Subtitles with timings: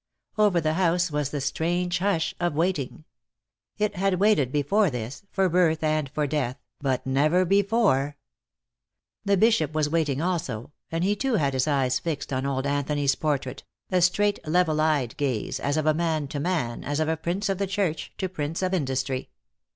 [0.35, 3.05] Over the house was the strange hush of waiting.
[3.77, 8.17] It had waited before this, for birth and for death, but never before
[9.25, 13.13] The Bishop was waiting also, and he too had his eyes fixed on old Anthony's
[13.13, 17.59] portrait, a straight, level eyed gaze, as of man to man, as of prince of
[17.59, 19.29] the church to prince of industry.